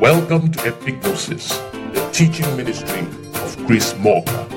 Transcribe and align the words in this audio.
Welcome 0.00 0.50
to 0.52 0.58
Epignosis, 0.60 1.50
the 1.92 2.10
teaching 2.10 2.56
ministry 2.56 3.00
of 3.42 3.66
Chris 3.66 3.94
Morgan. 3.98 4.48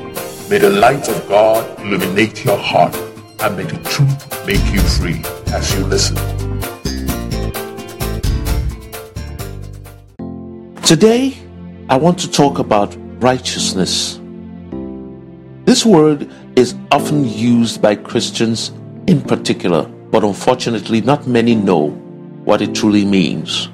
May 0.50 0.58
the 0.60 0.70
light 0.70 1.10
of 1.10 1.28
God 1.28 1.82
illuminate 1.82 2.46
your 2.46 2.58
heart 2.58 2.96
and 3.42 3.58
may 3.58 3.64
the 3.64 3.78
truth 3.90 4.48
make 4.48 4.64
you 4.74 4.80
free 4.80 5.22
as 5.54 5.76
you 5.76 5.84
listen. 5.84 6.16
Today, 10.84 11.38
I 11.90 11.98
want 11.98 12.20
to 12.20 12.32
talk 12.32 12.60
about 12.60 12.96
righteousness. 13.22 14.22
This 15.66 15.86
word 15.86 16.32
is 16.56 16.74
often 16.90 17.28
used 17.28 17.82
by 17.82 17.96
Christians 17.98 18.70
in 19.08 19.20
particular, 19.22 19.84
but 19.84 20.24
unfortunately, 20.24 21.02
not 21.02 21.28
many 21.28 21.54
know 21.54 21.90
what 22.46 22.62
it 22.62 22.74
truly 22.74 23.04
means. 23.04 23.68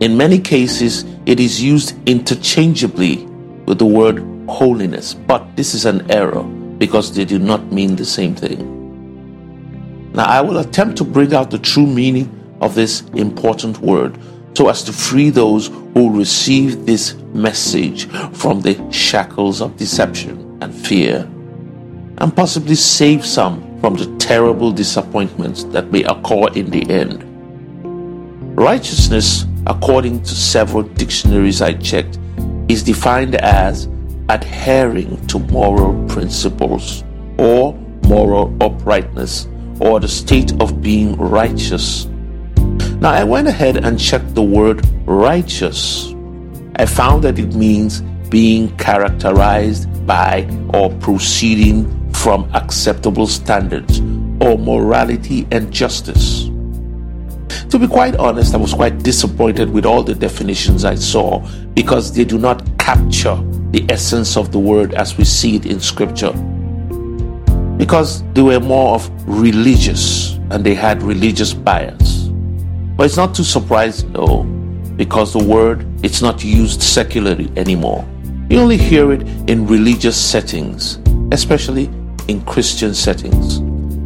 In 0.00 0.16
many 0.16 0.38
cases, 0.38 1.04
it 1.26 1.38
is 1.38 1.62
used 1.62 1.94
interchangeably 2.08 3.18
with 3.66 3.78
the 3.78 3.84
word 3.84 4.24
holiness, 4.48 5.12
but 5.12 5.56
this 5.56 5.74
is 5.74 5.84
an 5.84 6.10
error 6.10 6.42
because 6.42 7.14
they 7.14 7.26
do 7.26 7.38
not 7.38 7.70
mean 7.70 7.96
the 7.96 8.06
same 8.06 8.34
thing. 8.34 8.78
Now, 10.14 10.24
I 10.24 10.40
will 10.40 10.56
attempt 10.56 10.96
to 10.98 11.04
bring 11.04 11.34
out 11.34 11.50
the 11.50 11.58
true 11.58 11.86
meaning 11.86 12.34
of 12.62 12.74
this 12.74 13.02
important 13.14 13.78
word 13.80 14.18
so 14.56 14.70
as 14.70 14.82
to 14.84 14.92
free 14.92 15.28
those 15.28 15.68
who 15.68 16.16
receive 16.16 16.86
this 16.86 17.14
message 17.34 18.06
from 18.32 18.62
the 18.62 18.90
shackles 18.90 19.60
of 19.60 19.76
deception 19.76 20.58
and 20.62 20.74
fear, 20.74 21.28
and 22.18 22.34
possibly 22.34 22.74
save 22.74 23.24
some 23.24 23.78
from 23.80 23.96
the 23.96 24.16
terrible 24.16 24.72
disappointments 24.72 25.64
that 25.64 25.92
may 25.92 26.04
occur 26.04 26.48
in 26.54 26.70
the 26.70 26.90
end. 26.90 27.22
Righteousness 28.58 29.44
according 29.66 30.22
to 30.22 30.34
several 30.34 30.82
dictionaries 30.82 31.62
I 31.62 31.74
checked, 31.74 32.18
is 32.68 32.82
defined 32.82 33.34
as 33.36 33.88
adhering 34.28 35.26
to 35.26 35.38
moral 35.38 36.06
principles 36.08 37.04
or 37.38 37.74
moral 38.04 38.56
uprightness 38.62 39.48
or 39.80 39.98
the 39.98 40.08
state 40.08 40.52
of 40.60 40.82
being 40.82 41.16
righteous. 41.16 42.06
Now, 43.00 43.10
I 43.10 43.24
went 43.24 43.48
ahead 43.48 43.78
and 43.78 43.98
checked 43.98 44.34
the 44.34 44.42
word 44.42 44.86
righteous. 45.06 46.14
I 46.76 46.86
found 46.86 47.24
that 47.24 47.38
it 47.38 47.54
means 47.54 48.02
being 48.28 48.76
characterized 48.76 50.06
by 50.06 50.48
or 50.74 50.90
proceeding 50.98 52.12
from 52.12 52.48
acceptable 52.54 53.26
standards 53.26 54.00
or 54.40 54.58
morality 54.58 55.46
and 55.50 55.72
justice. 55.72 56.49
To 57.70 57.78
be 57.78 57.86
quite 57.86 58.16
honest, 58.16 58.52
I 58.52 58.56
was 58.56 58.74
quite 58.74 58.98
disappointed 58.98 59.70
with 59.70 59.86
all 59.86 60.02
the 60.02 60.12
definitions 60.12 60.84
I 60.84 60.96
saw 60.96 61.38
because 61.74 62.12
they 62.12 62.24
do 62.24 62.36
not 62.36 62.66
capture 62.80 63.36
the 63.70 63.86
essence 63.88 64.36
of 64.36 64.50
the 64.50 64.58
word 64.58 64.92
as 64.94 65.16
we 65.16 65.22
see 65.22 65.54
it 65.54 65.66
in 65.66 65.78
scripture. 65.78 66.32
Because 67.78 68.24
they 68.32 68.42
were 68.42 68.58
more 68.58 68.96
of 68.96 69.08
religious 69.24 70.32
and 70.50 70.64
they 70.64 70.74
had 70.74 71.00
religious 71.00 71.54
bias. 71.54 72.24
But 72.96 73.06
it's 73.06 73.16
not 73.16 73.36
too 73.36 73.44
surprising 73.44 74.12
though, 74.14 74.42
because 74.96 75.32
the 75.32 75.44
word 75.44 75.86
it's 76.04 76.20
not 76.20 76.42
used 76.42 76.82
secularly 76.82 77.52
anymore. 77.56 78.04
You 78.48 78.58
only 78.58 78.78
hear 78.78 79.12
it 79.12 79.22
in 79.48 79.68
religious 79.68 80.16
settings, 80.16 80.98
especially 81.30 81.84
in 82.26 82.44
Christian 82.46 82.94
settings. 82.94 83.60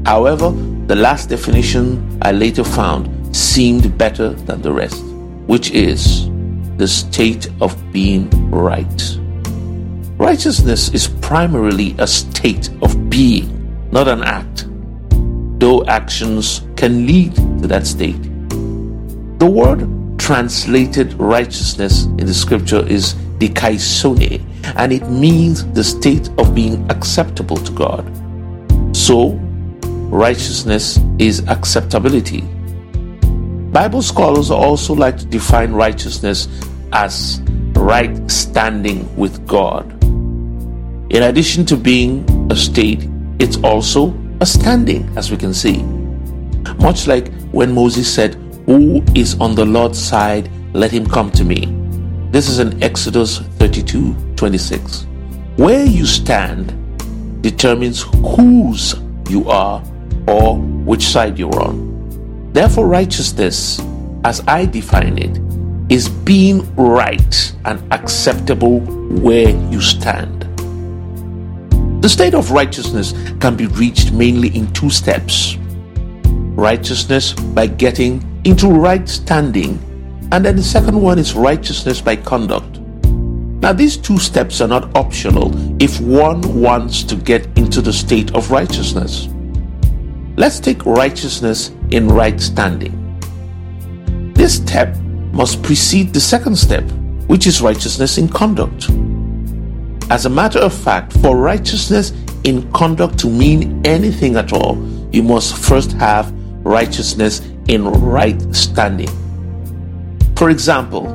However, 0.07 0.51
the 0.87 0.97
last 0.97 1.31
definition 1.31 2.19
I 2.21 2.33
later 2.33 2.63
found 2.63 3.09
seemed 3.35 3.99
better 3.99 4.31
than 4.31 4.63
the 4.63 4.73
rest, 4.73 5.03
which 5.47 5.73
is 5.73 6.31
the 6.77 6.87
state 6.87 7.49
of 7.61 7.75
being 7.93 8.31
right. 8.51 9.19
Righteousness 10.17 10.91
is 10.91 11.09
primarily 11.09 11.97
a 11.99 12.07
state 12.07 12.71
of 12.81 13.11
being, 13.11 13.91
not 13.91 14.07
an 14.07 14.23
act, 14.23 14.67
though 15.59 15.85
actions 15.87 16.63
can 16.77 17.07
lead 17.07 17.35
to 17.35 17.67
that 17.67 17.87
state. 17.89 18.23
The 19.41 19.51
word 19.51 19.89
translated 20.19 21.15
righteousness 21.15 22.05
in 22.05 22.27
the 22.27 22.35
scripture 22.35 22.87
is 22.87 23.15
dikaiosune, 23.39 24.45
and 24.77 24.93
it 24.93 25.11
means 25.11 25.67
the 25.73 25.83
state 25.83 26.29
of 26.39 26.55
being 26.55 26.89
acceptable 26.89 27.57
to 27.57 27.73
God. 27.73 28.97
So, 28.97 29.31
righteousness 30.09 31.01
is 31.19 31.45
acceptability 31.49 32.49
Bible 33.75 34.03
scholars 34.03 34.53
also 34.53 34.95
like 34.95 35.19
to 35.19 35.27
define 35.27 35.73
righteousness 35.73 36.47
as 36.93 37.41
right 37.75 38.31
standing 38.31 39.05
with 39.17 39.45
God. 39.49 39.91
In 41.13 41.25
addition 41.25 41.67
to 41.67 41.77
being 41.77 42.25
a 42.53 42.55
state, 42.55 43.09
it's 43.41 43.57
also 43.65 44.17
a 44.41 44.47
standing, 44.47 45.13
as 45.17 45.33
we 45.33 45.37
can 45.37 45.53
see. 45.53 45.83
Much 46.79 47.09
like 47.09 47.33
when 47.51 47.75
Moses 47.75 48.07
said, 48.07 48.37
Who 48.67 49.03
is 49.17 49.35
on 49.41 49.57
the 49.57 49.65
Lord's 49.65 49.99
side, 49.99 50.49
let 50.73 50.93
him 50.93 51.05
come 51.05 51.33
to 51.33 51.43
me. 51.43 51.67
This 52.31 52.49
is 52.49 52.61
in 52.61 52.81
Exodus 52.81 53.41
32 53.59 54.15
26. 54.37 55.09
Where 55.57 55.85
you 55.85 56.07
stand 56.07 56.73
determines 57.43 58.03
whose 58.37 58.95
you 59.29 59.51
are 59.51 59.83
or 60.29 60.59
which 60.59 61.03
side 61.03 61.41
you're 61.41 61.61
on. 61.61 61.94
Therefore, 62.55 62.87
righteousness, 62.87 63.81
as 64.23 64.41
I 64.47 64.65
define 64.65 65.19
it, 65.19 65.41
is 65.93 66.09
being 66.09 66.73
right 66.77 67.53
and 67.65 67.83
acceptable 67.93 68.79
where 68.79 69.51
you 69.73 69.81
stand. 69.81 70.43
The 72.01 72.09
state 72.09 72.33
of 72.33 72.53
righteousness 72.53 73.13
can 73.41 73.57
be 73.57 73.67
reached 73.67 74.13
mainly 74.13 74.57
in 74.57 74.73
two 74.73 74.89
steps 74.89 75.59
righteousness 76.55 77.33
by 77.33 77.67
getting 77.67 78.23
into 78.45 78.69
right 78.69 79.09
standing, 79.09 79.73
and 80.31 80.45
then 80.45 80.55
the 80.55 80.63
second 80.63 81.01
one 81.01 81.19
is 81.19 81.35
righteousness 81.35 82.01
by 82.01 82.15
conduct. 82.15 82.79
Now, 83.61 83.73
these 83.73 83.97
two 83.97 84.19
steps 84.19 84.61
are 84.61 84.69
not 84.69 84.97
optional 84.97 85.51
if 85.83 86.01
one 86.01 86.41
wants 86.61 87.03
to 87.03 87.17
get 87.17 87.47
into 87.59 87.81
the 87.81 87.93
state 87.93 88.33
of 88.37 88.53
righteousness. 88.53 89.29
Let's 90.37 90.61
take 90.61 90.87
righteousness 90.87 91.73
in 91.95 92.09
right 92.09 92.41
standing. 92.41 93.01
This 94.35 94.57
step 94.57 94.97
must 95.33 95.63
precede 95.63 96.13
the 96.13 96.21
second 96.21 96.57
step, 96.57 96.83
which 97.29 97.47
is 97.47 97.63
righteousness 97.63 98.19
in 98.19 98.29
conduct. 98.29 98.91
As 100.11 100.27
a 100.27 100.31
matter 100.31 100.59
of 100.59 100.75
fact, 100.75 101.13
for 101.15 101.37
righteousness 101.37 102.13
in 102.43 102.71
conduct 102.73 103.17
to 103.21 103.31
mean 103.31 103.81
anything 103.87 104.35
at 104.37 104.53
all, 104.53 104.77
you 105.13 105.23
must 105.23 105.57
first 105.57 105.93
have 105.93 106.33
righteousness 106.65 107.41
in 107.69 107.85
right 107.85 108.41
standing. 108.55 109.09
For 110.37 110.51
example, 110.51 111.07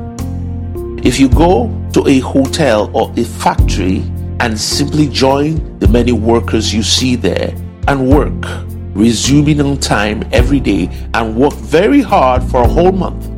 if 1.06 1.20
you 1.20 1.28
go 1.28 1.68
to 1.94 2.08
a 2.08 2.20
hotel 2.20 2.90
or 2.94 3.14
a 3.18 3.26
factory 3.26 3.98
and 4.40 4.58
simply 4.58 5.10
join 5.10 5.78
the 5.80 5.90
many 5.90 6.14
workers 6.14 6.74
you 6.74 6.84
see 6.84 7.18
there 7.18 7.54
and 7.90 8.10
work, 8.10 8.46
resuming 9.00 9.62
on 9.62 9.78
time 9.78 10.28
every 10.34 10.60
day 10.60 10.90
and 11.14 11.36
work 11.36 11.54
very 11.54 12.02
hard 12.02 12.44
for 12.44 12.64
a 12.64 12.68
whole 12.68 12.92
month, 12.92 13.32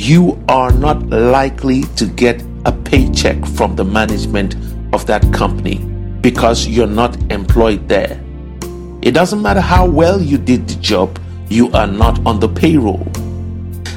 you 0.00 0.40
are 0.48 0.70
not 0.70 1.02
likely 1.08 1.82
to 1.96 2.06
get 2.06 2.40
a 2.64 2.72
paycheck 2.72 3.44
from 3.44 3.74
the 3.74 3.84
management 3.84 4.54
of 4.94 5.04
that 5.06 5.32
company 5.32 5.78
because 6.20 6.68
you're 6.68 6.86
not 6.86 7.16
employed 7.32 7.88
there. 7.88 8.22
It 9.02 9.12
doesn't 9.12 9.42
matter 9.42 9.60
how 9.60 9.84
well 9.86 10.22
you 10.22 10.38
did 10.38 10.68
the 10.68 10.80
job, 10.80 11.18
you 11.48 11.70
are 11.72 11.86
not 11.88 12.24
on 12.24 12.38
the 12.38 12.48
payroll. 12.48 13.04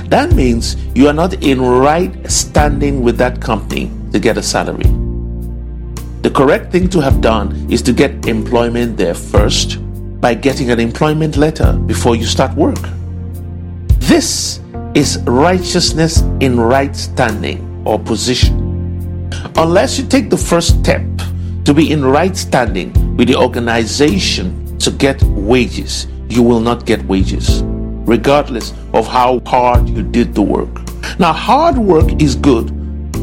That 0.10 0.34
means 0.34 0.78
you 0.96 1.08
are 1.08 1.14
not 1.14 1.44
in 1.44 1.62
right 1.62 2.12
standing 2.30 3.04
with 3.04 3.18
that 3.18 3.40
company 3.40 3.92
to 4.12 4.20
get 4.20 4.38
a 4.38 4.44
salary. 4.44 4.90
The 6.24 6.32
correct 6.32 6.72
thing 6.72 6.90
to 6.90 7.00
have 7.02 7.22
done 7.22 7.72
is 7.72 7.82
to 7.84 7.94
get 7.94 8.28
employment 8.28 8.98
there 8.98 9.14
first 9.14 9.80
by 10.22 10.36
getting 10.36 10.70
an 10.70 10.80
employment 10.80 11.36
letter 11.36 11.74
before 11.74 12.16
you 12.16 12.26
start 12.26 12.56
work. 12.56 12.80
This 13.98 14.62
is 14.94 15.18
righteousness 15.26 16.22
in 16.40 16.60
right 16.60 16.96
standing 16.96 17.84
or 17.86 17.98
position. 17.98 19.30
Unless 19.56 19.98
you 19.98 20.06
take 20.06 20.30
the 20.30 20.38
first 20.38 20.80
step 20.80 21.02
to 21.66 21.74
be 21.74 21.92
in 21.92 22.06
right 22.06 22.38
standing 22.38 22.94
with 23.18 23.28
the 23.28 23.36
organization 23.36 24.78
to 24.78 24.92
get 24.92 25.22
wages, 25.24 26.08
you 26.30 26.44
will 26.44 26.60
not 26.60 26.86
get 26.86 27.04
wages, 27.06 27.64
regardless 27.64 28.74
of 28.94 29.08
how 29.08 29.42
hard 29.46 29.90
you 29.90 30.04
did 30.04 30.36
the 30.36 30.42
work. 30.42 30.70
Now, 31.20 31.34
hard 31.34 31.78
work 31.78 32.22
is 32.22 32.36
good, 32.36 32.72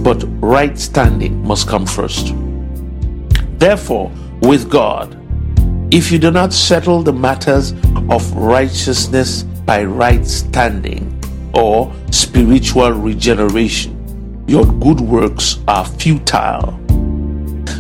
but 0.03 0.25
right 0.41 0.79
standing 0.79 1.45
must 1.47 1.69
come 1.69 1.87
first. 1.87 2.35
Therefore, 3.59 4.11
with 4.43 4.71
God, 4.71 5.18
if 5.91 6.13
you 6.13 6.19
do 6.19 6.31
not 6.31 6.53
settle 6.53 7.03
the 7.03 7.13
matters 7.13 7.73
of 8.11 8.31
righteousness 8.37 9.43
by 9.43 9.85
right 9.85 10.27
standing 10.27 11.19
or 11.55 11.91
spiritual 12.11 12.93
regeneration, 12.93 14.45
your 14.47 14.67
good 14.67 15.01
works 15.01 15.61
are 15.67 15.87
futile. 15.87 16.79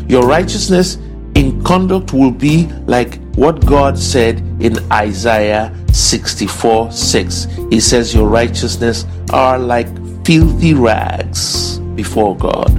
Your 0.08 0.26
righteousness 0.26 0.96
in 1.34 1.62
conduct 1.64 2.14
will 2.14 2.30
be 2.30 2.66
like 2.86 3.20
what 3.34 3.64
God 3.66 3.98
said 3.98 4.38
in 4.60 4.78
Isaiah 4.90 5.74
64 5.92 6.90
6. 6.90 7.44
He 7.70 7.78
says, 7.78 8.14
Your 8.14 8.28
righteousness 8.28 9.04
are 9.32 9.58
like 9.58 9.88
filthy 10.24 10.72
rags 10.72 11.78
before 11.94 12.34
God. 12.36 12.74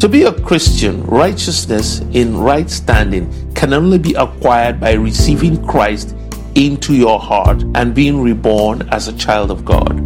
To 0.00 0.08
be 0.08 0.22
a 0.24 0.32
Christian, 0.32 1.04
righteousness 1.04 2.00
in 2.12 2.36
right 2.36 2.70
standing 2.70 3.30
can 3.60 3.74
only 3.74 3.98
be 3.98 4.14
acquired 4.14 4.80
by 4.80 4.94
receiving 4.94 5.62
Christ 5.66 6.16
into 6.54 6.94
your 6.94 7.20
heart 7.20 7.62
and 7.74 7.94
being 7.94 8.22
reborn 8.22 8.88
as 8.88 9.06
a 9.06 9.16
child 9.18 9.50
of 9.50 9.66
God. 9.66 10.00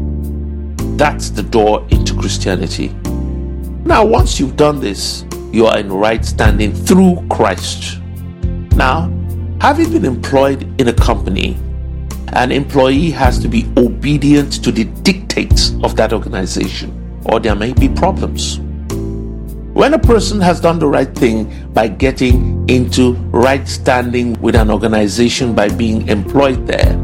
That's 0.98 1.30
the 1.30 1.44
door 1.44 1.86
into 1.90 2.18
Christianity. 2.18 2.88
Now, 3.84 4.04
once 4.04 4.40
you've 4.40 4.56
done 4.56 4.80
this, 4.80 5.24
you 5.52 5.66
are 5.66 5.78
in 5.78 5.92
right 5.92 6.24
standing 6.24 6.74
through 6.74 7.24
Christ. 7.30 8.00
Now, 8.74 9.02
having 9.60 9.92
been 9.92 10.04
employed 10.04 10.62
in 10.80 10.88
a 10.88 10.92
company, 10.92 11.56
an 12.32 12.50
employee 12.50 13.12
has 13.12 13.38
to 13.38 13.46
be 13.46 13.72
obedient 13.76 14.64
to 14.64 14.72
the 14.72 14.82
dictates 15.04 15.74
of 15.84 15.94
that 15.94 16.12
organization, 16.12 17.20
or 17.26 17.38
there 17.38 17.54
may 17.54 17.72
be 17.72 17.88
problems. 17.88 18.58
When 19.74 19.92
a 19.92 19.98
person 19.98 20.40
has 20.40 20.60
done 20.60 20.78
the 20.78 20.86
right 20.86 21.12
thing 21.12 21.50
by 21.72 21.88
getting 21.88 22.64
into 22.68 23.14
right 23.32 23.66
standing 23.66 24.40
with 24.40 24.54
an 24.54 24.70
organization 24.70 25.52
by 25.52 25.68
being 25.68 26.06
employed 26.06 26.64
there, 26.64 26.96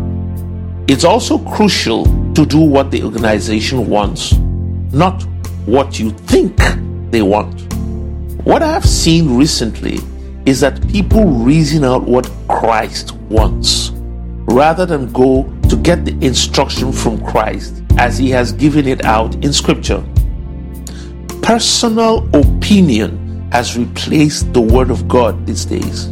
it's 0.86 1.02
also 1.02 1.38
crucial 1.38 2.04
to 2.34 2.46
do 2.46 2.60
what 2.60 2.92
the 2.92 3.02
organization 3.02 3.88
wants, 3.88 4.34
not 4.92 5.20
what 5.66 5.98
you 5.98 6.12
think 6.12 6.56
they 7.10 7.22
want. 7.22 7.60
What 8.44 8.62
I 8.62 8.72
have 8.72 8.86
seen 8.86 9.36
recently 9.36 9.98
is 10.46 10.60
that 10.60 10.80
people 10.88 11.24
reason 11.24 11.82
out 11.82 12.04
what 12.04 12.30
Christ 12.46 13.16
wants 13.30 13.90
rather 14.46 14.86
than 14.86 15.10
go 15.12 15.52
to 15.68 15.76
get 15.76 16.04
the 16.04 16.12
instruction 16.24 16.92
from 16.92 17.20
Christ 17.26 17.82
as 17.98 18.16
he 18.16 18.30
has 18.30 18.52
given 18.52 18.86
it 18.86 19.04
out 19.04 19.34
in 19.44 19.52
Scripture. 19.52 20.04
Personal 21.50 22.28
opinion 22.32 23.50
has 23.50 23.76
replaced 23.76 24.52
the 24.52 24.60
Word 24.60 24.88
of 24.88 25.08
God 25.08 25.48
these 25.48 25.64
days. 25.64 26.06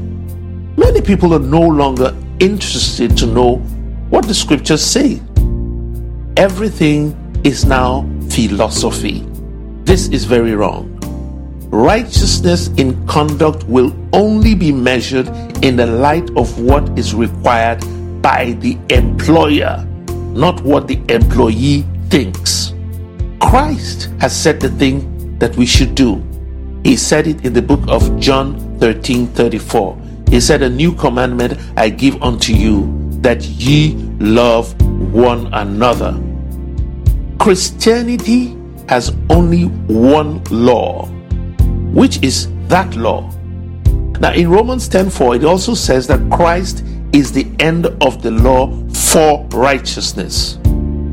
Many 0.77 1.01
people 1.01 1.33
are 1.33 1.39
no 1.39 1.61
longer 1.61 2.13
interested 2.41 3.17
to 3.19 3.27
know 3.27 3.59
what 4.11 4.27
the 4.27 4.35
Scriptures 4.35 4.83
say. 4.83 5.23
Everything 6.37 7.15
is 7.45 7.65
now 7.65 8.05
philosophy. 8.31 9.25
This 9.85 10.09
is 10.09 10.25
very 10.25 10.57
wrong. 10.57 10.99
Righteousness 11.71 12.67
in 12.77 13.07
conduct 13.07 13.63
will 13.69 13.95
only 14.13 14.57
be 14.57 14.73
measured 14.73 15.29
in 15.63 15.77
the 15.77 15.87
light 15.87 16.29
of 16.37 16.61
what 16.61 16.99
is 16.99 17.15
required 17.15 17.79
by 18.21 18.57
the 18.59 18.77
employer, 18.91 19.87
not 20.35 20.61
what 20.63 20.89
the 20.89 21.01
employee 21.09 21.87
thinks. 22.09 22.75
Christ 23.41 24.11
has 24.19 24.35
said 24.37 24.59
the 24.59 24.71
thing 24.71 25.15
that 25.39 25.57
we 25.57 25.67
should 25.67 25.95
do. 25.95 26.23
He 26.85 26.97
said 26.97 27.27
it 27.27 27.45
in 27.45 27.53
the 27.53 27.63
book 27.63 27.81
of 27.89 28.19
John 28.19 28.79
13 28.79 29.29
34. 29.29 29.99
He 30.31 30.41
said, 30.41 30.63
A 30.63 30.69
new 30.69 30.95
commandment 30.95 31.59
I 31.77 31.91
give 31.91 32.23
unto 32.23 32.53
you, 32.53 33.09
that 33.23 33.43
ye 33.45 33.95
love 34.21 34.81
one 35.13 35.53
another. 35.55 36.21
Christianity 37.39 38.57
has 38.89 39.15
only 39.31 39.65
one 39.65 40.43
law 40.51 41.07
which 41.93 42.23
is 42.23 42.49
that 42.69 42.95
law. 42.97 43.29
Now 44.21 44.33
in 44.33 44.51
Romans 44.51 44.89
10:4 44.89 45.37
it 45.37 45.45
also 45.45 45.75
says 45.75 46.07
that 46.09 46.21
Christ 46.31 46.85
is 47.13 47.33
the 47.33 47.47
end 47.59 47.87
of 47.87 48.23
the 48.23 48.31
law 48.31 48.73
for 48.93 49.47
righteousness. 49.53 50.59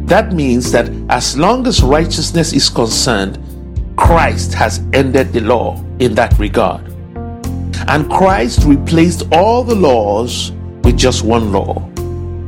That 0.05 0.33
means 0.33 0.71
that 0.71 0.89
as 1.09 1.37
long 1.37 1.65
as 1.67 1.81
righteousness 1.81 2.53
is 2.53 2.69
concerned, 2.69 3.39
Christ 3.97 4.53
has 4.53 4.81
ended 4.93 5.33
the 5.33 5.41
law 5.41 5.83
in 5.99 6.15
that 6.15 6.37
regard. 6.37 6.85
And 7.87 8.09
Christ 8.09 8.63
replaced 8.63 9.23
all 9.31 9.63
the 9.63 9.75
laws 9.75 10.51
with 10.83 10.97
just 10.97 11.23
one 11.23 11.51
law, 11.51 11.83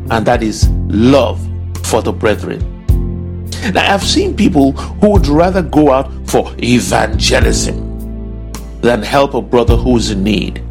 and 0.09 0.25
that 0.25 0.43
is 0.43 0.69
love 0.87 1.39
for 1.83 2.01
the 2.01 2.11
brethren. 2.11 3.45
Now, 3.73 3.93
I've 3.93 4.03
seen 4.03 4.35
people 4.35 4.71
who 4.71 5.09
would 5.11 5.27
rather 5.27 5.61
go 5.61 5.91
out 5.91 6.11
for 6.27 6.53
evangelism 6.59 8.51
than 8.81 9.01
help 9.01 9.33
a 9.33 9.41
brother 9.41 9.75
who 9.75 9.97
is 9.97 10.11
in 10.11 10.23
need. 10.23 10.63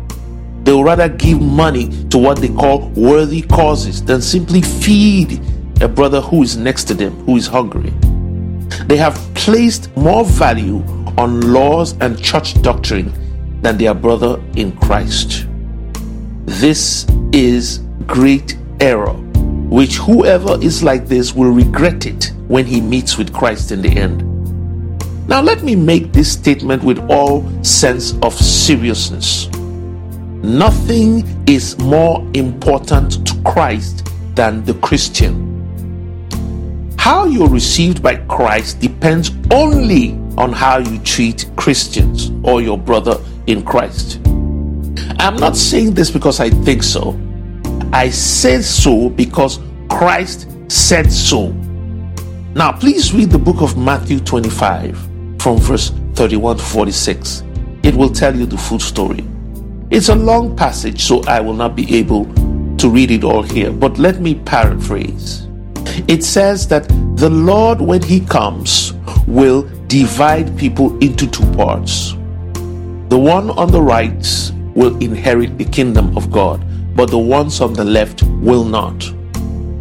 They 0.65 0.73
will 0.73 0.85
rather 0.85 1.09
give 1.09 1.41
money 1.41 1.91
to 2.09 2.19
what 2.19 2.39
they 2.39 2.49
call 2.49 2.89
worthy 2.91 3.43
causes 3.43 4.05
than 4.05 4.21
simply 4.21 4.63
feed 4.63 5.41
a 5.81 5.89
brother 5.89 6.21
who 6.21 6.43
is 6.43 6.57
next 6.57 6.85
to 6.85 6.95
them, 6.95 7.13
who 7.25 7.37
is 7.37 7.47
hungry. 7.47 7.93
They 8.87 8.97
have 8.97 9.17
placed 9.35 9.95
more 9.97 10.25
value 10.25 10.79
on 11.19 11.53
laws 11.53 11.97
and 12.01 12.23
church 12.23 12.61
doctrine 12.63 13.13
than 13.63 13.79
their 13.79 13.95
brother 13.95 14.41
in 14.55 14.77
Christ. 14.77 15.47
This 16.45 17.07
is 17.33 17.81
great 18.07 18.57
error, 18.81 19.13
which 19.69 19.97
whoever 19.97 20.57
is 20.63 20.83
like 20.85 21.09
this 21.09 21.35
will 21.35 21.51
regret 21.51 22.07
it 22.07 22.33
when 22.47 22.65
he 22.65 22.81
meets 22.81 23.19
with 23.19 23.35
Christ 23.35 23.73
in 23.73 23.83
the 23.83 23.91
end. 23.91 24.23
Now, 25.29 25.41
let 25.43 25.65
me 25.65 25.75
make 25.75 26.13
this 26.13 26.33
statement 26.33 26.85
with 26.85 27.01
all 27.11 27.43
sense 27.65 28.15
of 28.23 28.33
seriousness. 28.35 29.49
Nothing 30.45 31.27
is 31.49 31.77
more 31.79 32.25
important 32.35 33.27
to 33.27 33.35
Christ 33.43 34.09
than 34.37 34.65
the 34.65 34.75
Christian. 34.75 35.46
How 37.07 37.25
you're 37.27 37.49
received 37.49 38.03
by 38.03 38.17
Christ 38.27 38.81
depends 38.81 39.31
only 39.53 40.15
on 40.37 40.53
how 40.53 40.79
you 40.79 40.99
treat 41.05 41.49
Christians 41.55 42.33
or 42.43 42.61
your 42.61 42.77
brother 42.77 43.21
in 43.47 43.65
Christ. 43.65 44.21
I'm 45.21 45.37
not 45.37 45.57
saying 45.57 45.95
this 45.95 46.11
because 46.11 46.41
I 46.41 46.51
think 46.51 46.83
so. 46.83 47.17
I 47.93 48.11
say 48.11 48.61
so 48.61 49.09
because 49.09 49.61
Christ 49.89 50.51
said 50.67 51.13
so. 51.13 51.53
Now, 52.57 52.73
please 52.73 53.15
read 53.15 53.31
the 53.31 53.39
book 53.39 53.63
of 53.63 53.79
Matthew 53.79 54.19
25 54.19 54.99
from 55.39 55.59
verse 55.59 55.93
31 56.15 56.57
to 56.57 56.63
46. 56.65 57.45
It 57.85 57.95
will 57.95 58.11
tell 58.11 58.35
you 58.35 58.47
the 58.47 58.59
full 58.59 58.81
story. 58.81 59.25
It's 59.91 60.09
a 60.09 60.17
long 60.17 60.57
passage, 60.57 61.03
so 61.03 61.23
I 61.29 61.39
will 61.39 61.55
not 61.55 61.77
be 61.77 61.99
able 61.99 62.25
to 62.79 62.89
read 62.89 63.13
it 63.13 63.23
all 63.23 63.43
here, 63.43 63.71
but 63.71 63.97
let 63.97 64.21
me 64.21 64.35
paraphrase. 64.35 65.47
It 66.09 66.23
says 66.23 66.69
that 66.69 66.91
the 67.17 67.31
Lord, 67.31 67.81
when 67.81 68.03
He 68.03 68.21
comes, 68.21 68.93
will 69.27 69.63
divide 69.87 70.57
people 70.59 70.97
into 70.99 71.27
two 71.27 71.51
parts. 71.53 72.13
The 73.09 73.19
one 73.19 73.49
on 73.51 73.73
the 73.73 73.81
right 73.81 74.53
will 74.75 74.95
inherit 74.99 75.57
the 75.57 75.65
kingdom 75.65 76.15
of 76.15 76.31
God, 76.31 76.63
but 76.95 77.11
the 77.11 77.19
ones 77.19 77.63
on 77.63 77.73
the 77.73 77.85
left 77.85 78.23
will 78.43 78.65
not. 78.65 79.11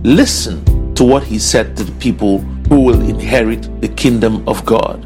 Listen 0.03 0.63
to 0.95 1.03
what 1.03 1.23
He 1.23 1.37
said 1.37 1.75
to 1.75 1.83
the 1.83 1.91
people 1.99 2.39
who 2.69 2.79
will 2.79 3.01
inherit 3.01 3.81
the 3.81 3.89
kingdom 3.89 4.47
of 4.47 4.65
God. 4.65 5.05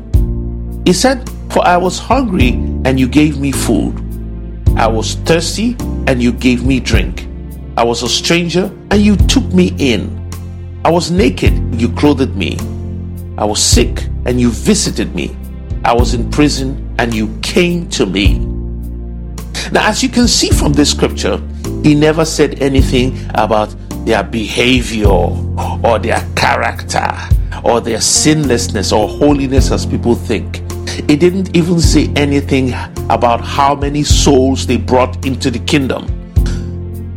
He 0.85 0.93
said, 0.93 1.27
For 1.49 1.65
I 1.67 1.77
was 1.77 1.97
hungry, 1.97 2.51
and 2.85 2.99
you 2.99 3.07
gave 3.07 3.39
me 3.39 3.51
food. 3.51 3.97
I 4.77 4.85
was 4.85 5.15
thirsty, 5.15 5.75
and 6.05 6.21
you 6.21 6.31
gave 6.31 6.63
me 6.63 6.79
drink. 6.79 7.27
I 7.75 7.83
was 7.83 8.03
a 8.03 8.09
stranger, 8.09 8.71
and 8.91 9.01
you 9.01 9.15
took 9.15 9.45
me 9.51 9.73
in. 9.79 10.18
I 10.85 10.91
was 10.91 11.11
naked, 11.11 11.75
you 11.75 11.89
clothed 11.89 12.37
me. 12.37 12.57
I 13.37 13.43
was 13.43 13.61
sick, 13.61 14.05
and 14.25 14.39
you 14.39 14.49
visited 14.49 15.13
me. 15.13 15.35
I 15.83 15.93
was 15.93 16.13
in 16.13 16.31
prison, 16.31 16.95
and 16.97 17.13
you 17.13 17.37
came 17.41 17.89
to 17.89 18.05
me. 18.05 18.39
Now, 19.73 19.89
as 19.89 20.01
you 20.01 20.07
can 20.07 20.29
see 20.29 20.49
from 20.49 20.71
this 20.71 20.91
scripture, 20.91 21.37
he 21.83 21.95
never 21.95 22.23
said 22.23 22.61
anything 22.61 23.19
about 23.35 23.75
their 24.05 24.23
behavior 24.23 25.09
or 25.09 25.99
their 25.99 26.25
character 26.37 27.05
or 27.65 27.81
their 27.81 27.99
sinlessness 27.99 28.93
or 28.93 29.09
holiness 29.09 29.71
as 29.71 29.85
people 29.85 30.15
think. 30.15 30.61
It 31.09 31.19
didn't 31.19 31.57
even 31.57 31.81
say 31.81 32.07
anything 32.15 32.73
about 33.09 33.41
how 33.41 33.75
many 33.75 34.03
souls 34.03 34.65
they 34.65 34.77
brought 34.77 35.25
into 35.25 35.51
the 35.51 35.59
kingdom. 35.59 36.07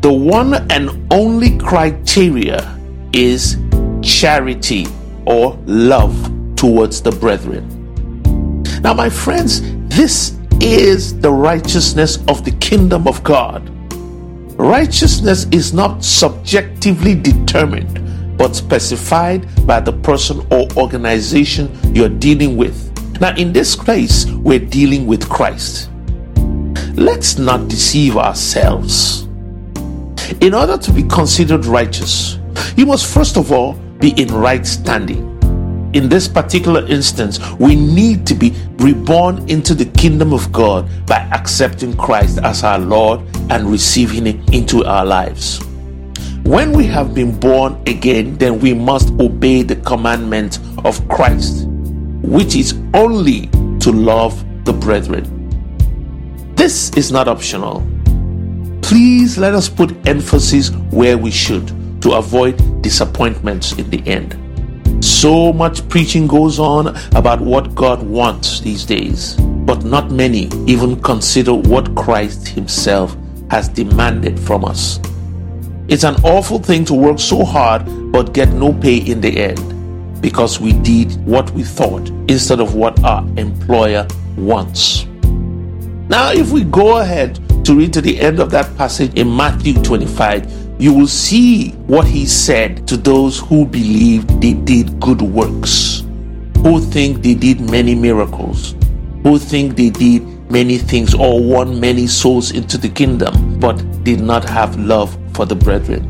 The 0.01 0.13
one 0.13 0.55
and 0.73 1.07
only 1.13 1.57
criteria 1.59 2.82
is 3.13 3.57
charity 4.03 4.87
or 5.27 5.59
love 5.67 6.15
towards 6.57 7.03
the 7.03 7.13
brethren. 7.13 7.69
Now, 8.83 8.95
my 8.95 9.09
friends, 9.09 9.63
this 9.89 10.39
is 10.61 11.19
the 11.21 11.31
righteousness 11.31 12.19
of 12.29 12.45
the 12.45 12.53
kingdom 12.53 13.07
of 13.07 13.23
God. 13.23 13.69
Righteousness 14.59 15.47
is 15.51 15.73
not 15.73 16.05
subjectively 16.05 17.15
determined 17.15 18.03
but 18.37 18.57
specified 18.57 19.47
by 19.67 19.79
the 19.81 19.93
person 19.93 20.45
or 20.51 20.67
organization 20.77 21.71
you're 21.95 22.09
dealing 22.09 22.57
with. 22.57 22.91
Now, 23.21 23.37
in 23.37 23.53
this 23.53 23.77
case, 23.77 24.27
we're 24.27 24.59
dealing 24.59 25.07
with 25.07 25.29
Christ. 25.29 25.91
Let's 26.95 27.39
not 27.39 27.69
deceive 27.69 28.17
ourselves. 28.17 29.23
In 30.41 30.55
order 30.55 30.77
to 30.77 30.93
be 30.93 31.05
considered 31.05 31.67
righteous, 31.67 32.39
you 32.77 32.87
must 32.87 33.13
first 33.13 33.37
of 33.37 33.53
all 33.53 33.75
be 33.99 34.11
in 34.21 34.29
right 34.29 34.67
standing. 34.67 35.29
In 35.95 36.09
this 36.09 36.27
particular 36.27 36.87
instance, 36.87 37.39
we 37.61 37.77
need 37.77 38.27
to 38.27 38.35
be 38.35 38.55
reborn 38.79 39.49
into 39.51 39.75
the 39.75 39.85
kingdom 39.85 40.33
of 40.33 40.51
God 40.51 40.89
by 41.07 41.19
accepting 41.33 41.95
Christ 41.97 42.39
as 42.39 42.65
our 42.65 42.79
Lord 42.79 43.21
and 43.51 43.71
receiving 43.71 44.27
it 44.27 44.55
into 44.55 44.85
our 44.85 45.05
lives. 45.05 45.61
When 46.45 46.73
we 46.73 46.87
have 46.87 47.15
been 47.15 47.39
born 47.39 47.81
again, 47.87 48.39
then 48.39 48.59
we 48.59 48.73
must 48.73 49.11
obey 49.21 49.63
the 49.63 49.77
commandment 49.77 50.59
of 50.85 51.07
Christ, 51.09 51.67
which 52.23 52.57
is 52.57 52.75
only 52.95 53.49
to 53.81 53.93
love 53.93 54.43
the 54.65 54.73
brethren. 54.73 55.29
This 56.57 56.91
is 56.97 57.13
not 57.13 57.29
optional. 57.29 57.87
Please 58.81 59.37
let 59.37 59.55
us 59.55 59.69
put 59.69 59.95
emphasis 60.09 60.71
where 60.91 61.19
we 61.19 61.31
should 61.31 61.71
to 62.03 62.13
avoid 62.13 62.83
disappointments 62.83 63.73
in 63.73 63.89
the 63.91 64.07
end. 64.07 64.39
So 65.05 65.53
much 65.53 65.89
preaching 65.89 66.27
goes 66.27 66.59
on 66.59 66.89
about 67.17 67.41
what 67.41 67.75
God 67.75 68.03
wants 68.03 68.61
these 68.61 68.85
days, 68.85 69.35
but 69.67 69.85
not 69.85 70.11
many 70.11 70.49
even 70.67 71.01
consider 71.01 71.55
what 71.55 71.95
Christ 71.97 72.47
Himself 72.47 73.17
has 73.51 73.69
demanded 73.69 74.39
from 74.39 74.65
us. 74.65 75.01
It's 75.89 76.05
an 76.05 76.17
awful 76.25 76.59
thing 76.59 76.85
to 76.87 76.95
work 76.95 77.19
so 77.19 77.45
hard 77.45 77.85
but 78.13 78.33
get 78.33 78.51
no 78.51 78.73
pay 78.73 78.99
in 78.99 79.21
the 79.21 79.37
end 79.37 80.21
because 80.23 80.61
we 80.61 80.73
did 80.73 81.13
what 81.27 81.51
we 81.51 81.65
thought 81.65 82.09
instead 82.29 82.61
of 82.61 82.75
what 82.75 83.03
our 83.03 83.27
employer 83.37 84.07
wants. 84.37 85.07
Now, 86.09 86.31
if 86.33 86.51
we 86.51 86.63
go 86.65 86.99
ahead 86.99 87.41
to 87.65 87.75
read 87.75 87.93
to 87.95 88.01
the 88.01 88.21
end 88.21 88.39
of 88.39 88.51
that 88.51 88.75
passage 88.77 89.15
in 89.15 89.35
Matthew 89.35 89.75
25, 89.83 90.62
you 90.83 90.93
will 90.93 91.07
see 91.07 91.71
what 91.87 92.05
he 92.05 92.27
said 92.27 92.89
to 92.89 92.97
those 92.97 93.39
who 93.39 93.65
believe 93.65 94.27
they 94.41 94.53
did 94.53 94.99
good 94.99 95.23
works, 95.23 96.03
who 96.65 96.81
think 96.81 97.23
they 97.23 97.35
did 97.35 97.61
many 97.61 97.95
miracles, 97.95 98.75
who 99.23 99.39
think 99.39 99.77
they 99.77 99.91
did 99.91 100.25
many 100.51 100.79
things 100.79 101.15
or 101.15 101.41
won 101.41 101.79
many 101.79 102.09
souls 102.09 102.51
into 102.51 102.77
the 102.77 102.89
kingdom, 102.89 103.61
but 103.61 103.77
did 104.03 104.21
not 104.21 104.43
have 104.43 104.77
love 104.77 105.17
for 105.35 105.47
the 105.47 105.55
brethren. 105.55 106.03